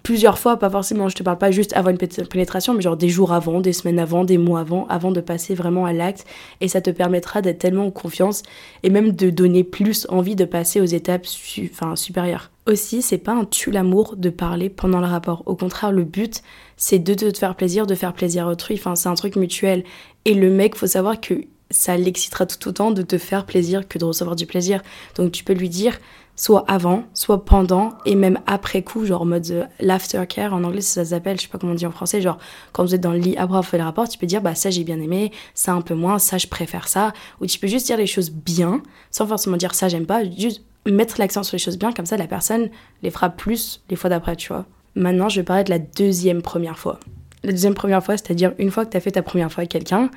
[0.03, 3.09] plusieurs fois, pas forcément, je te parle pas juste avant une pénétration, mais genre des
[3.09, 6.25] jours avant, des semaines avant, des mois avant, avant de passer vraiment à l'acte.
[6.59, 8.43] Et ça te permettra d'être tellement en confiance
[8.83, 11.27] et même de donner plus envie de passer aux étapes
[11.71, 12.51] enfin, supérieures.
[12.67, 15.43] Aussi, c'est pas un tue l'amour de parler pendant le rapport.
[15.45, 16.41] Au contraire, le but,
[16.77, 18.75] c'est de te faire plaisir, de faire plaisir à autrui.
[18.75, 19.83] Enfin, c'est un truc mutuel.
[20.25, 23.97] Et le mec, faut savoir que ça l'excitera tout autant de te faire plaisir que
[23.97, 24.81] de recevoir du plaisir.
[25.15, 25.97] Donc tu peux lui dire,
[26.41, 30.81] soit avant, soit pendant, et même après coup, genre en mode euh, l'aftercare, en anglais
[30.81, 32.39] ça s'appelle, je sais pas comment on dit en français, genre
[32.71, 34.55] quand vous êtes dans le lit après avoir fait le rapport, tu peux dire bah
[34.55, 37.67] ça j'ai bien aimé, ça un peu moins, ça je préfère ça, ou tu peux
[37.67, 41.53] juste dire les choses bien, sans forcément dire ça j'aime pas, juste mettre l'accent sur
[41.53, 42.71] les choses bien, comme ça la personne
[43.03, 44.65] les fera plus les fois d'après, tu vois.
[44.95, 46.99] Maintenant je vais parler de la deuxième première fois.
[47.43, 49.69] La deuxième première fois, c'est-à-dire une fois que tu as fait ta première fois avec
[49.69, 50.09] quelqu'un,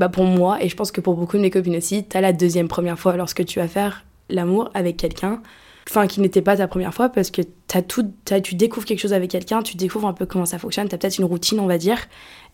[0.00, 2.20] bah pour moi, et je pense que pour beaucoup de mes copines aussi, tu as
[2.20, 5.42] la deuxième première fois lorsque tu vas faire l'amour avec quelqu'un,
[5.88, 7.42] enfin qui n'était pas ta première fois parce que
[7.74, 8.10] as tout,
[8.42, 10.98] tu découvres quelque chose avec quelqu'un, tu découvres un peu comment ça fonctionne, tu as
[10.98, 11.98] peut-être une routine on va dire,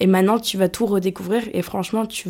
[0.01, 2.29] et maintenant tu vas tout redécouvrir et franchement tu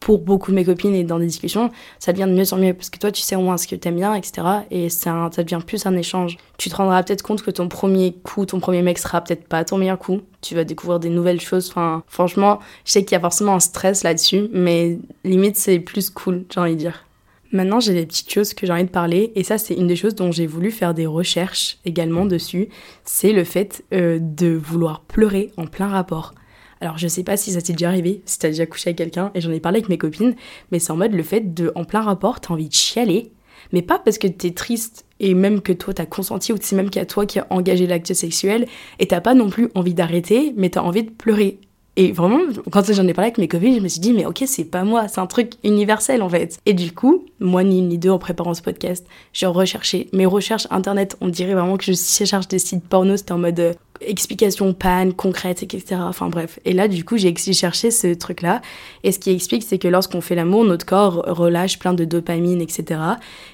[0.00, 2.74] pour beaucoup de mes copines et dans des discussions, ça devient de mieux en mieux
[2.74, 4.46] parce que toi tu sais au moins ce que t'aimes bien, etc.
[4.70, 6.36] Et ça, ça devient plus un échange.
[6.56, 9.64] Tu te rendras peut-être compte que ton premier coup, ton premier mec sera peut-être pas
[9.64, 10.20] ton meilleur coup.
[10.40, 11.68] Tu vas découvrir des nouvelles choses.
[11.70, 16.10] Enfin, franchement, je sais qu'il y a forcément un stress là-dessus, mais limite c'est plus
[16.10, 17.04] cool, j'ai envie de dire.
[17.50, 19.96] Maintenant, j'ai des petites choses que j'ai envie de parler, et ça, c'est une des
[19.96, 22.68] choses dont j'ai voulu faire des recherches également dessus.
[23.04, 26.34] C'est le fait euh, de vouloir pleurer en plein rapport.
[26.80, 29.30] Alors, je sais pas si ça t'est déjà arrivé, si t'as déjà couché avec quelqu'un,
[29.34, 30.34] et j'en ai parlé avec mes copines,
[30.70, 33.32] mais c'est en mode le fait de, en plein rapport, t'as envie de chialer,
[33.72, 36.90] mais pas parce que t'es triste et même que toi t'as consenti ou c'est même
[36.90, 38.66] qu'il toi qui a engagé l'acte sexuel
[38.98, 41.60] et t'as pas non plus envie d'arrêter, mais t'as envie de pleurer.
[41.98, 42.38] Et vraiment,
[42.70, 44.84] quand j'en ai parlé avec mes copines, je me suis dit, mais ok, c'est pas
[44.84, 46.60] moi, c'est un truc universel en fait.
[46.64, 50.24] Et du coup, moi ni une ni deux en préparant ce podcast, j'ai recherché mes
[50.24, 51.16] recherches internet.
[51.20, 55.62] On dirait vraiment que je cherche des sites porno, c'était en mode explications panne concrètes,
[55.62, 56.00] etc.
[56.04, 56.58] Enfin bref.
[56.64, 58.62] Et là, du coup, j'ai cherché ce truc-là.
[59.04, 62.60] Et ce qui explique, c'est que lorsqu'on fait l'amour, notre corps relâche plein de dopamine,
[62.60, 63.00] etc.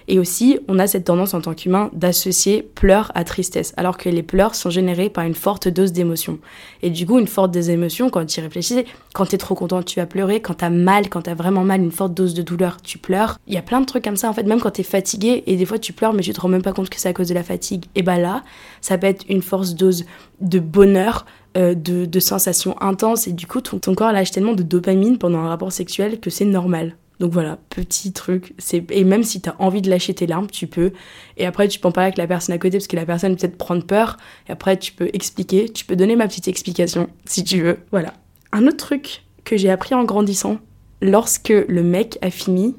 [0.08, 4.08] Et aussi, on a cette tendance en tant qu'humain d'associer pleurs à tristesse, alors que
[4.08, 6.38] les pleurs sont générés par une forte dose d'émotion.
[6.82, 9.82] Et du coup, une forte dose d'émotion, quand tu y réfléchis, quand t'es trop content,
[9.82, 10.40] tu vas pleurer.
[10.40, 13.38] Quand t'as mal, quand t'as vraiment mal, une forte dose de douleur, tu pleures.
[13.46, 15.56] Il y a plein de trucs comme ça, en fait, même quand t'es fatigué, et
[15.56, 17.28] des fois tu pleures, mais tu te rends même pas compte que c'est à cause
[17.28, 17.84] de la fatigue.
[17.94, 18.42] Et bah là,
[18.80, 20.04] ça peut être une force dose
[20.44, 21.26] de bonheur,
[21.56, 25.48] euh, de, sensations intenses, et du coup, ton, corps lâche tellement de dopamine pendant un
[25.48, 26.96] rapport sexuel que c'est normal.
[27.20, 28.54] Donc voilà, petit truc.
[28.90, 30.92] Et même si t'as envie de lâcher tes larmes, tu peux.
[31.36, 33.36] Et après, tu peux en parler avec la personne à côté parce que la personne
[33.36, 34.16] peut-être prendre peur.
[34.48, 35.68] Et après, tu peux expliquer.
[35.68, 37.78] Tu peux donner ma petite explication si tu veux.
[37.92, 38.14] Voilà.
[38.50, 40.58] Un autre truc que j'ai appris en grandissant,
[41.00, 42.74] lorsque le mec a fini,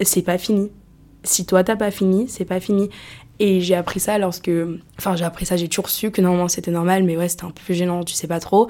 [0.00, 0.70] c'est pas fini.
[1.22, 2.88] Si toi t'as pas fini, c'est pas fini.
[3.40, 4.50] Et j'ai appris ça lorsque.
[4.98, 7.52] Enfin, j'ai appris ça, j'ai toujours su que normalement c'était normal, mais ouais, c'était un
[7.52, 8.68] peu gênant, tu sais pas trop.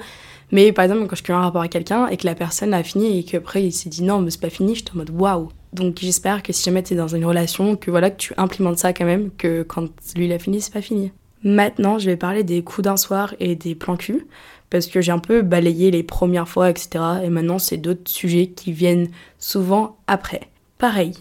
[0.51, 2.83] Mais par exemple, quand je crée un rapport avec quelqu'un et que la personne a
[2.83, 5.49] fini et qu'après il s'est dit non, mais c'est pas fini, j'étais en mode waouh.
[5.73, 8.93] Donc j'espère que si jamais t'es dans une relation, que voilà, que tu implémentes ça
[8.93, 11.11] quand même, que quand lui il a fini, c'est pas fini.
[11.43, 14.27] Maintenant, je vais parler des coups d'un soir et des plans cul,
[14.69, 16.89] parce que j'ai un peu balayé les premières fois, etc.
[17.23, 20.41] Et maintenant, c'est d'autres sujets qui viennent souvent après.
[20.79, 21.13] Pareil,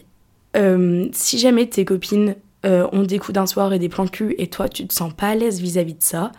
[0.57, 2.35] euh, si jamais tes copines
[2.67, 5.13] euh, ont des coups d'un soir et des plans cul et toi tu te sens
[5.13, 6.33] pas à l'aise vis-à-vis de ça,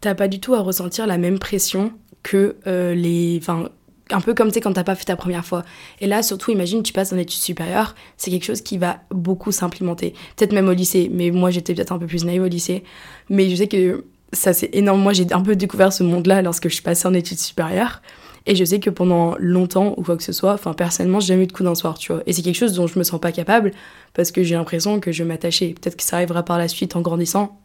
[0.00, 1.92] t'as pas du tout à ressentir la même pression
[2.22, 3.38] que euh, les.
[3.40, 3.68] Enfin,
[4.12, 5.64] un peu comme sais quand t'as pas fait ta première fois.
[6.00, 9.52] Et là, surtout, imagine, tu passes en études supérieures, c'est quelque chose qui va beaucoup
[9.52, 10.14] s'implémenter.
[10.36, 12.82] Peut-être même au lycée, mais moi j'étais peut-être un peu plus naïve au lycée.
[13.28, 15.00] Mais je sais que ça c'est énorme.
[15.00, 18.02] Moi j'ai un peu découvert ce monde-là lorsque je suis passée en études supérieures.
[18.46, 21.44] Et je sais que pendant longtemps ou quoi que ce soit, enfin personnellement, j'ai jamais
[21.44, 22.22] eu de coup d'un soir, tu vois.
[22.26, 23.72] Et c'est quelque chose dont je me sens pas capable
[24.14, 25.74] parce que j'ai l'impression que je vais m'attacher.
[25.74, 27.60] Peut-être que ça arrivera par la suite en grandissant.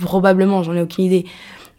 [0.00, 1.24] Probablement, j'en ai aucune idée.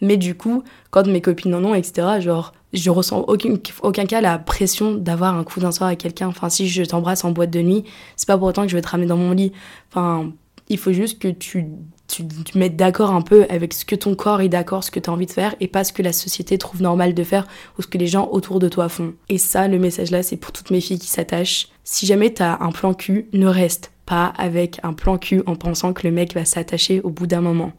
[0.01, 4.21] Mais du coup, quand mes copines en ont, etc., genre, je ressens aucun, aucun cas
[4.21, 6.27] la pression d'avoir un coup d'un soir avec quelqu'un.
[6.27, 7.83] Enfin, si je t'embrasse en boîte de nuit,
[8.15, 9.51] c'est pas pour autant que je vais te ramener dans mon lit.
[9.89, 10.31] Enfin,
[10.69, 11.67] il faut juste que tu
[12.09, 14.99] tu te mettes d'accord un peu avec ce que ton corps est d'accord, ce que
[14.99, 17.47] tu as envie de faire, et pas ce que la société trouve normal de faire
[17.77, 19.13] ou ce que les gens autour de toi font.
[19.29, 21.69] Et ça, le message là, c'est pour toutes mes filles qui s'attachent.
[21.83, 25.55] Si jamais tu as un plan cul, ne reste pas avec un plan cul en
[25.55, 27.71] pensant que le mec va s'attacher au bout d'un moment.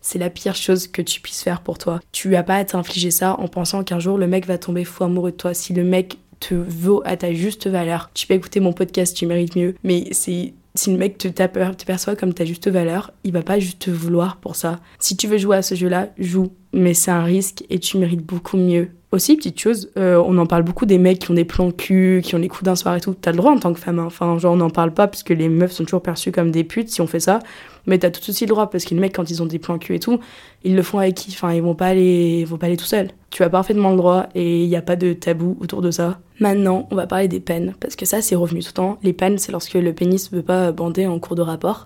[0.00, 2.00] C'est la pire chose que tu puisses faire pour toi.
[2.12, 5.04] Tu as pas à t'infliger ça en pensant qu'un jour le mec va tomber fou
[5.04, 5.54] amoureux de toi.
[5.54, 9.26] Si le mec te vaut à ta juste valeur, tu peux écouter mon podcast, tu
[9.26, 9.74] mérites mieux.
[9.82, 13.58] Mais c'est si le mec te, te perçoit comme ta juste valeur, il va pas
[13.58, 14.80] juste te vouloir pour ça.
[14.98, 16.52] Si tu veux jouer à ce jeu-là, joue.
[16.72, 20.46] Mais c'est un risque et tu mérites beaucoup mieux Aussi, petite chose, euh, on en
[20.46, 22.96] parle beaucoup des mecs qui ont des plans cul, qui ont les coups d'un soir
[22.96, 23.14] et tout.
[23.14, 24.00] T'as le droit en tant que femme.
[24.00, 24.06] Hein.
[24.06, 26.64] Enfin, genre, on n'en parle pas parce que les meufs sont toujours perçues comme des
[26.64, 27.38] putes si on fait ça.
[27.86, 29.78] Mais t'as tout aussi le droit parce que les mecs, quand ils ont des plans
[29.78, 30.18] cul et tout,
[30.64, 31.30] ils le font avec qui?
[31.30, 33.06] Enfin, ils vont pas aller, vont pas aller tout seuls.
[33.30, 36.18] Tu as parfaitement le droit et il n'y a pas de tabou autour de ça.
[36.40, 38.98] Maintenant, on va parler des peines parce que ça, c'est revenu tout le temps.
[39.04, 41.84] Les peines, c'est lorsque le pénis ne veut pas bander en cours de rapport.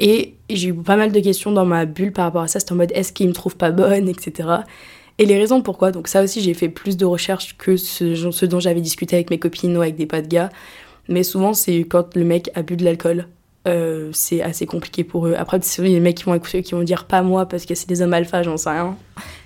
[0.00, 2.58] Et j'ai eu pas mal de questions dans ma bulle par rapport à ça.
[2.58, 4.48] C'était en mode est-ce qu'il me trouve pas bonne, etc.
[5.18, 5.92] Et les raisons pourquoi.
[5.92, 9.38] Donc ça aussi, j'ai fait plus de recherches que ce, dont j'avais discuté avec mes
[9.38, 10.50] copines ou avec des potes de gars.
[11.08, 13.26] Mais souvent, c'est quand le mec a bu de l'alcool.
[13.66, 15.34] Euh, c'est assez compliqué pour eux.
[15.36, 17.88] Après, c'est les mecs qui vont écouter, qui vont dire pas moi parce que c'est
[17.88, 18.96] des hommes alpha, j'en sais rien.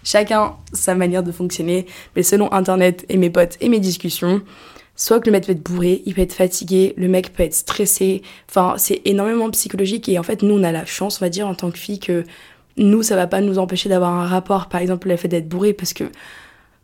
[0.04, 1.86] Chacun sa manière de fonctionner.
[2.16, 4.42] Mais selon Internet et mes potes et mes discussions,
[4.94, 7.54] soit que le mec peut être bourré, il peut être fatigué, le mec peut être
[7.54, 8.20] stressé.
[8.50, 11.46] Enfin, c'est énormément psychologique et en fait, nous, on a la chance, on va dire,
[11.46, 12.24] en tant que fille, que
[12.80, 15.72] nous, ça va pas nous empêcher d'avoir un rapport, par exemple, le fait d'être bourré,
[15.72, 16.04] parce que,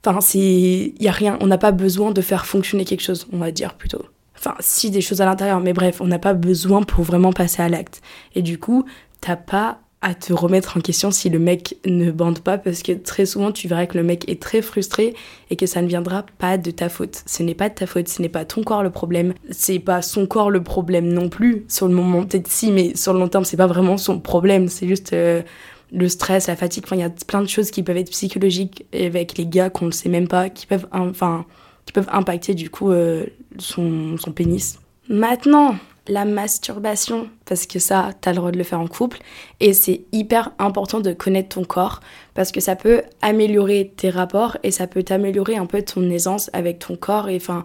[0.04, 3.38] enfin, il y a rien, on n'a pas besoin de faire fonctionner quelque chose, on
[3.38, 4.04] va dire plutôt.
[4.38, 7.62] Enfin, si des choses à l'intérieur, mais bref, on n'a pas besoin pour vraiment passer
[7.62, 8.02] à l'acte.
[8.34, 8.84] Et du coup,
[9.20, 12.92] t'as pas à te remettre en question si le mec ne bande pas parce que
[12.92, 15.14] très souvent tu verras que le mec est très frustré
[15.50, 17.22] et que ça ne viendra pas de ta faute.
[17.26, 20.02] Ce n'est pas de ta faute, ce n'est pas ton corps le problème, c'est pas
[20.02, 21.64] son corps le problème non plus.
[21.68, 24.68] Sur le moment peut-être si mais sur le long terme c'est pas vraiment son problème,
[24.68, 25.42] c'est juste euh,
[25.92, 28.86] le stress, la fatigue, enfin il y a plein de choses qui peuvent être psychologiques
[28.92, 31.44] avec les gars qu'on ne sait même pas, qui peuvent, enfin,
[31.84, 33.26] qui peuvent impacter du coup euh,
[33.58, 34.78] son, son pénis.
[35.08, 35.76] Maintenant,
[36.08, 39.18] la masturbation, parce que ça, t'as le droit de le faire en couple,
[39.60, 42.00] et c'est hyper important de connaître ton corps,
[42.34, 46.50] parce que ça peut améliorer tes rapports, et ça peut t'améliorer un peu ton aisance
[46.52, 47.62] avec ton corps, et enfin,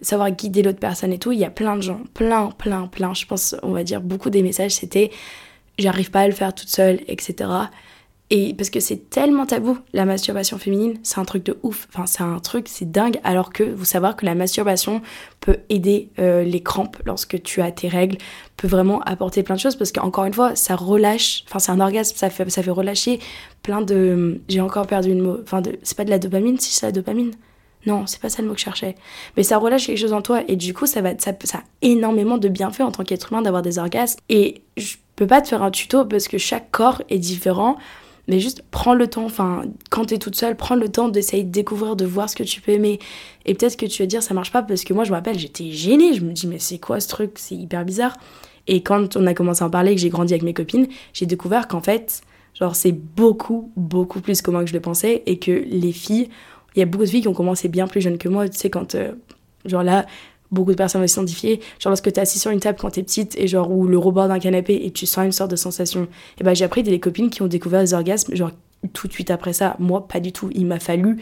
[0.00, 1.32] savoir guider l'autre personne et tout.
[1.32, 4.30] Il y a plein de gens, plein, plein, plein, je pense, on va dire, beaucoup
[4.30, 5.10] des messages, c'était
[5.78, 7.48] j'arrive pas à le faire toute seule, etc.
[8.30, 11.88] Et parce que c'est tellement tabou, la masturbation féminine, c'est un truc de ouf.
[11.94, 13.18] Enfin, c'est un truc, c'est dingue.
[13.24, 15.00] Alors que vous savoir que la masturbation
[15.40, 18.18] peut aider euh, les crampes lorsque tu as tes règles,
[18.58, 21.44] peut vraiment apporter plein de choses parce qu'encore une fois, ça relâche.
[21.48, 23.18] Enfin, c'est un orgasme, ça fait, ça fait relâcher
[23.62, 24.42] plein de.
[24.48, 25.38] J'ai encore perdu une mot.
[25.42, 27.30] Enfin, c'est pas de la dopamine, si c'est la dopamine.
[27.88, 28.94] Non, c'est pas ça le mot que je cherchais.
[29.36, 32.38] Mais ça relâche quelque chose en toi et du coup, ça, va, ça, a énormément
[32.38, 34.20] de bienfaits en tant qu'être humain d'avoir des orgasmes.
[34.28, 37.78] Et je peux pas te faire un tuto parce que chaque corps est différent
[38.28, 41.50] mais juste prends le temps, enfin, quand t'es toute seule, prends le temps d'essayer de
[41.50, 42.98] découvrir, de voir ce que tu peux aimer.
[43.46, 45.38] Et peut-être que tu vas dire ça marche pas parce que moi, je me rappelle,
[45.38, 46.12] j'étais gênée.
[46.12, 47.32] Je me dis, mais c'est quoi ce truc?
[47.36, 48.14] C'est hyper bizarre.
[48.66, 51.24] Et quand on a commencé à en parler, que j'ai grandi avec mes copines, j'ai
[51.24, 52.20] découvert qu'en fait,
[52.52, 56.28] genre, c'est beaucoup, beaucoup plus commun que je le pensais et que les filles,
[56.74, 58.48] il y a beaucoup de filles qui ont commencé bien plus jeunes que moi.
[58.48, 59.12] Tu sais, quand, euh,
[59.64, 60.06] genre là,
[60.50, 61.60] beaucoup de personnes vont s'identifier.
[61.78, 64.28] Genre lorsque t'es assis sur une table quand t'es petite et genre ou le rebord
[64.28, 66.08] d'un canapé et tu sens une sorte de sensation.
[66.40, 68.50] Et ben j'ai appris des copines qui ont découvert les orgasmes genre
[68.92, 69.76] tout de suite après ça.
[69.78, 70.50] Moi pas du tout.
[70.54, 71.18] Il m'a fallu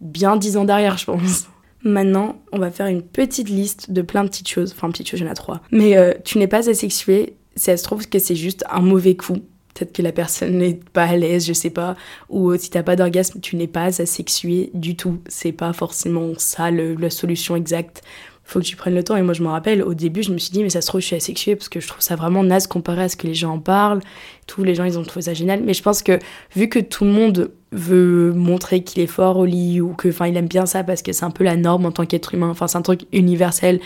[0.00, 1.48] bien dix ans derrière je pense.
[1.82, 4.72] Maintenant, on va faire une petite liste de plein de petites choses.
[4.76, 5.62] Enfin, petites choses, j'en ai trois.
[5.70, 9.38] Mais euh, tu n'es pas asexué, ça se trouve que c'est juste un mauvais coup.
[9.74, 11.96] Peut-être que la personne n'est pas à l'aise, je sais pas.
[12.28, 15.20] Ou si t'as pas d'orgasme, tu n'es pas asexué du tout.
[15.28, 18.02] C'est pas forcément ça la solution exacte
[18.50, 19.16] faut que tu prennes le temps.
[19.16, 21.00] Et moi, je me rappelle, au début, je me suis dit, mais ça se trouve,
[21.00, 23.34] je suis asexuée parce que je trouve ça vraiment naze comparé à ce que les
[23.34, 24.00] gens en parlent.
[24.46, 25.62] Tous les gens, ils ont trouvé ça génial.
[25.62, 26.18] Mais je pense que
[26.56, 30.26] vu que tout le monde veut montrer qu'il est fort au lit ou que, enfin,
[30.26, 32.48] il aime bien ça parce que c'est un peu la norme en tant qu'être humain.
[32.48, 33.78] Enfin, c'est un truc universel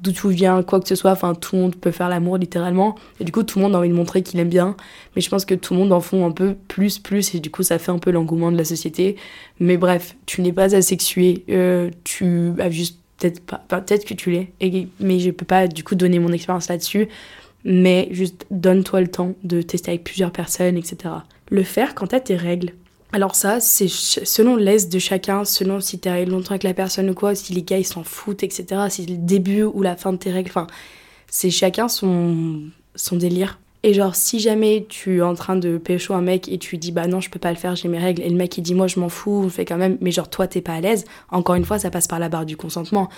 [0.00, 1.10] d'où tout vient, quoi que ce soit.
[1.10, 2.94] Enfin, tout le monde peut faire l'amour littéralement.
[3.18, 4.76] Et du coup, tout le monde a envie de montrer qu'il aime bien.
[5.16, 7.34] Mais je pense que tout le monde en font un peu plus, plus.
[7.34, 9.16] Et du coup, ça fait un peu l'engouement de la société.
[9.58, 11.44] Mais bref, tu n'es pas asexué.
[11.50, 14.52] Euh, tu as juste peut-être pas, peut-être que tu l'es,
[15.00, 17.08] mais je peux pas du coup donner mon expérience là-dessus.
[17.64, 21.14] Mais juste donne-toi le temps de tester avec plusieurs personnes, etc.
[21.48, 22.72] Le faire quand t'as tes règles.
[23.12, 27.14] Alors ça, c'est selon l'aise de chacun, selon si t'as longtemps avec la personne ou
[27.14, 28.64] quoi, si les gars ils s'en foutent, etc.
[28.88, 30.66] Si c'est le début ou la fin de tes règles, enfin,
[31.28, 32.62] c'est chacun son,
[32.96, 33.60] son délire.
[33.84, 36.92] Et genre, si jamais tu es en train de pécho un mec et tu dis
[36.92, 38.74] bah non, je peux pas le faire, j'ai mes règles, et le mec il dit
[38.74, 40.80] moi je m'en fous, on le fait quand même, mais genre toi t'es pas à
[40.80, 43.08] l'aise, encore une fois, ça passe par la barre du consentement.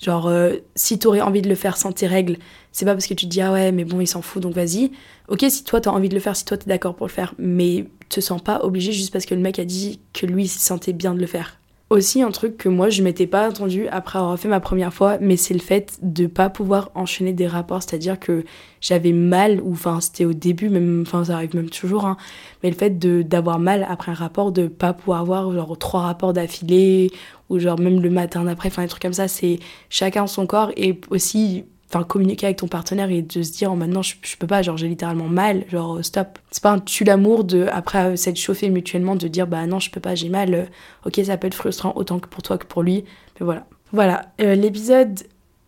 [0.00, 2.36] Genre, euh, si t'aurais envie de le faire sans tes règles,
[2.72, 4.54] c'est pas parce que tu te dis ah ouais, mais bon, il s'en fout donc
[4.54, 4.90] vas-y.
[5.28, 7.34] Ok, si toi t'as envie de le faire, si toi t'es d'accord pour le faire,
[7.38, 10.48] mais te sens pas obligé juste parce que le mec a dit que lui il
[10.48, 11.58] se sentait bien de le faire
[11.90, 15.18] aussi un truc que moi je m'étais pas attendu après avoir fait ma première fois,
[15.20, 18.44] mais c'est le fait de pas pouvoir enchaîner des rapports, c'est-à-dire que
[18.80, 22.16] j'avais mal, ou enfin c'était au début, même, enfin ça arrive même toujours, hein,
[22.62, 26.32] mais le fait d'avoir mal après un rapport, de pas pouvoir avoir genre trois rapports
[26.32, 27.10] d'affilée,
[27.50, 29.58] ou genre même le matin d'après, enfin des trucs comme ça, c'est
[29.90, 33.76] chacun son corps, et aussi enfin communiquer avec ton partenaire et de se dire oh,
[33.76, 36.38] maintenant je, je peux pas genre j'ai littéralement mal genre stop.
[36.50, 39.80] C'est pas un tue l'amour de après euh, s'être chauffé mutuellement de dire bah non
[39.80, 40.64] je peux pas j'ai mal euh,
[41.06, 43.04] ok ça peut être frustrant autant que pour toi que pour lui
[43.38, 43.66] mais voilà.
[43.92, 45.20] Voilà euh, l'épisode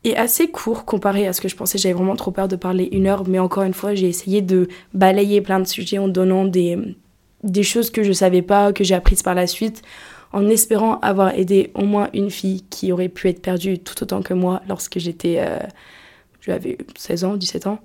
[0.05, 2.89] est assez court comparé à ce que je pensais j'avais vraiment trop peur de parler
[2.93, 6.45] une heure mais encore une fois j'ai essayé de balayer plein de sujets en donnant
[6.45, 6.79] des
[7.45, 9.83] des choses que je savais pas que j'ai apprises par la suite
[10.33, 14.23] en espérant avoir aidé au moins une fille qui aurait pu être perdue tout autant
[14.23, 15.39] que moi lorsque j'étais
[16.47, 17.81] j'avais 16 ans, 17 ans.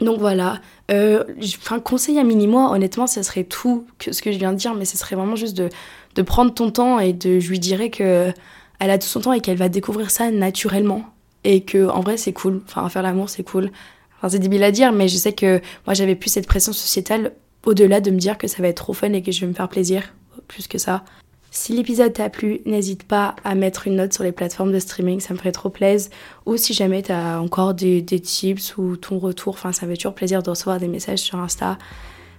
[0.00, 0.60] Donc voilà,
[0.92, 1.24] euh,
[1.58, 4.84] enfin conseil à mini-moi, honnêtement, ça serait tout ce que je viens de dire, mais
[4.84, 5.70] ce serait vraiment juste de,
[6.14, 8.32] de prendre ton temps et de, je lui dirais que
[8.78, 11.04] elle a tout son temps et qu'elle va découvrir ça naturellement
[11.42, 13.72] et que en vrai c'est cool, enfin faire l'amour c'est cool.
[14.16, 17.32] Enfin c'est débile à dire, mais je sais que moi j'avais plus cette pression sociétale
[17.66, 19.52] au-delà de me dire que ça va être trop fun et que je vais me
[19.52, 20.14] faire plaisir
[20.46, 21.04] plus que ça.
[21.50, 25.20] Si l'épisode t'a plu, n'hésite pas à mettre une note sur les plateformes de streaming,
[25.20, 26.10] ça me ferait trop plaisir.
[26.46, 29.96] Ou si jamais t'as encore des, des, tips ou ton retour, enfin ça me fait
[29.96, 31.78] toujours plaisir de recevoir des messages sur Insta.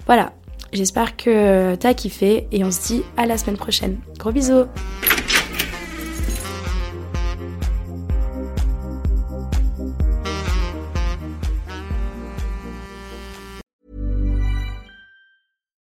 [0.05, 0.33] Voilà,
[0.73, 3.99] j'espère que t'as kiffé et on se dit à la semaine prochaine.
[4.17, 4.65] Gros bisous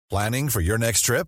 [0.10, 1.28] Planning for your next trip?